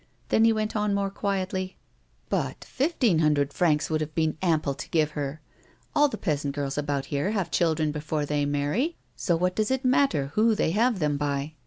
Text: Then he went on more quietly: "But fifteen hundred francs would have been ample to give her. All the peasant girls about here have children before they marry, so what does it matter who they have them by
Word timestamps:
Then 0.29 0.45
he 0.45 0.51
went 0.51 0.75
on 0.75 0.95
more 0.95 1.11
quietly: 1.11 1.77
"But 2.27 2.63
fifteen 2.65 3.19
hundred 3.19 3.53
francs 3.53 3.87
would 3.91 4.01
have 4.01 4.15
been 4.15 4.35
ample 4.41 4.73
to 4.73 4.89
give 4.89 5.11
her. 5.11 5.41
All 5.95 6.07
the 6.07 6.17
peasant 6.17 6.55
girls 6.55 6.75
about 6.75 7.05
here 7.13 7.29
have 7.29 7.51
children 7.51 7.91
before 7.91 8.25
they 8.25 8.43
marry, 8.43 8.97
so 9.15 9.35
what 9.35 9.55
does 9.55 9.69
it 9.69 9.85
matter 9.85 10.31
who 10.33 10.55
they 10.55 10.71
have 10.71 10.97
them 10.97 11.17
by 11.17 11.53